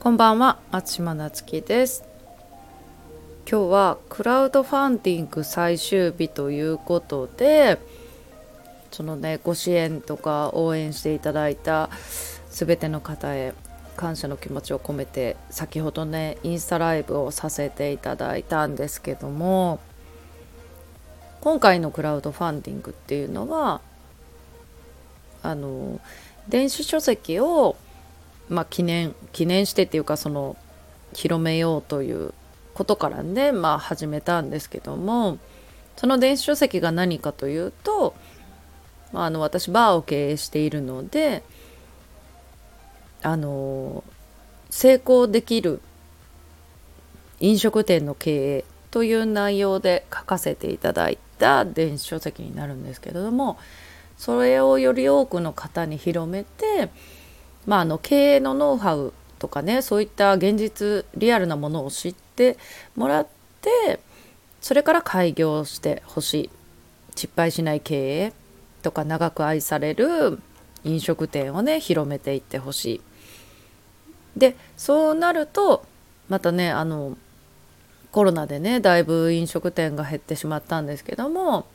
[0.00, 2.04] こんばんは松島なつきです。
[3.46, 7.78] 今日はクラウドファンディング最終日ということで
[8.90, 11.90] そのねご支援とか応援していただいた
[12.48, 13.52] 全ての方へ
[13.94, 19.80] 感謝の気持ちを込めて先ほどねインスタライブをさせていただいたんですけども
[21.42, 23.82] 今回のクラウドファンディングっていうのは
[25.42, 26.00] あの
[26.48, 27.76] 電子書籍を
[28.50, 30.56] まあ、記念記念してっていうかその
[31.14, 32.34] 広めようという
[32.74, 35.38] ことからね、まあ、始めたんですけども
[35.96, 38.14] その電子書籍が何かというと、
[39.12, 41.42] まあ、あの私バーを経営しているので
[43.22, 44.02] あの
[44.68, 45.80] 成功できる
[47.38, 53.58] 飲食店の経営という内容で書かせていただいた電子書籍になるんですけれども
[54.16, 56.90] それをより多くの方に広めて
[57.66, 62.56] まあ、あの経営のノウハウとかねそういった現実リアルなものを知って
[62.96, 63.26] もらっ
[63.60, 64.00] て
[64.60, 66.50] それから開業してほしい
[67.16, 68.32] 失敗しない経営
[68.82, 70.38] とか長く愛される
[70.84, 73.00] 飲食店をね広めていってほしい。
[74.36, 75.84] でそうなると
[76.28, 77.16] またねあの
[78.12, 81.66] コロナでねだいぶ飲食店が減ってしまったんですけども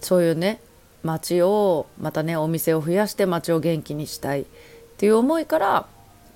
[0.00, 0.60] そういうね
[1.02, 4.44] 町をまたねお店を増やして町を元気にしたいっ
[4.96, 5.86] ていう思いから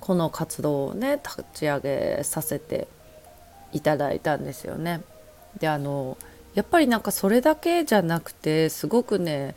[0.01, 2.87] この活動をね立ち上げさせて
[3.73, 5.01] いただいたんですよね。
[5.59, 6.17] であの
[6.53, 9.55] やっぱりなんかそれだけじゃなくてすごくね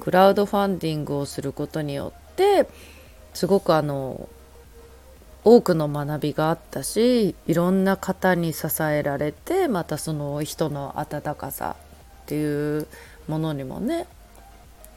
[0.00, 2.68] クラウドファンディングをすることによって
[3.34, 4.28] すごくあの
[5.44, 11.76] 多くの学びがあったしいろんな方に支えられてまたその人の温かさ
[12.22, 12.86] っていう
[13.28, 14.06] ものにもね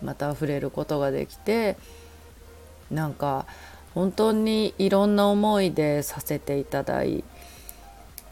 [0.02, 1.77] また触れることができて
[2.91, 3.45] なんか
[3.93, 7.23] 本当にいろんな思いでさせていただい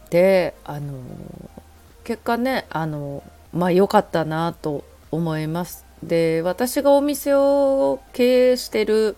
[0.10, 1.00] てあの
[2.04, 5.86] 結果ねあのまあ良かったなと思います。
[6.04, 9.16] で私がお店を経営してる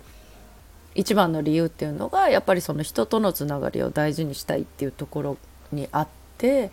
[0.95, 5.37] 一番の理由っていうのがやっぱりその人とのつながりを大事にしたいっていうところ
[5.71, 6.07] にあっ
[6.37, 6.71] て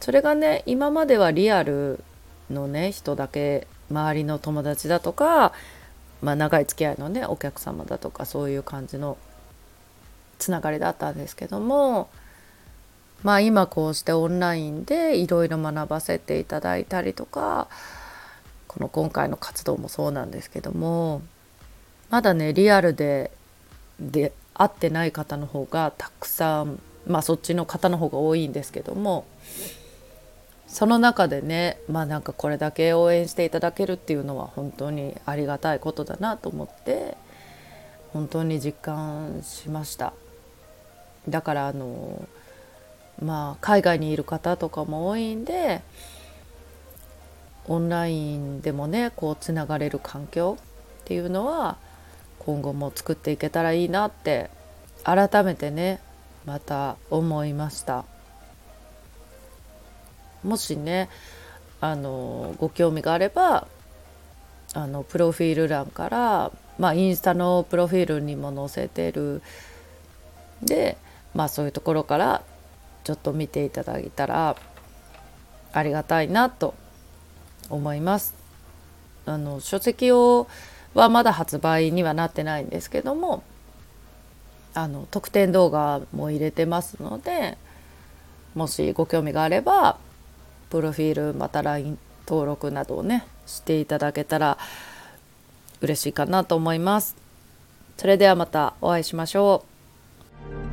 [0.00, 2.02] それがね今まではリアル
[2.50, 5.52] のね人だけ周りの友達だとか、
[6.22, 9.18] まあ、長い付き合いのねお客様だとかそういう感じの
[10.38, 12.08] つながりだったんですけども
[13.22, 17.68] まあ今こうしてオンラインでいろいろ学ばせていただいたりとか
[18.66, 21.22] この今回の活動もそうなんですけども
[22.08, 23.30] まだねリアルで
[24.00, 29.26] で会ってない方の方がたくさんまあそっちの方の方が多いんですけども
[30.70, 37.16] その中でねまあなんかこれだけ応援していただけるっていうのは本当にありがたいことだなと思って
[38.12, 40.12] 本当に実感しました
[41.28, 42.26] だからあの
[43.20, 45.82] まあ海外にいる方とかも多いんで
[47.66, 50.56] オンラインでもねこうつながれる環境
[51.02, 51.78] っていうのは
[52.38, 54.50] 今後も作っていけたらいいなって
[55.02, 56.00] 改めてね
[56.46, 58.04] また思いました。
[60.44, 61.08] もしね
[61.80, 63.66] あのご興味があれば
[64.74, 69.42] あのプロフィール欄から、まあ、インスタのプロフィールにも載せてる
[70.62, 70.96] で、
[71.34, 72.42] まあ、そういうところから
[73.02, 74.56] ちょっと見ていただいたら
[75.72, 76.74] ありがたいなと
[77.68, 78.34] 思います。
[79.26, 80.48] あの書籍を
[80.94, 83.44] はまだ発売にはなってないんですけども
[84.74, 87.56] あの特典動画も入れてますので
[88.54, 89.98] もしご興味があれば
[90.70, 94.56] プロフィールまた LINE 登録などをねしていただけたら
[95.80, 97.16] 嬉しいかなと思います。
[97.96, 99.64] それではまたお会いしましょ
[100.66, 100.69] う。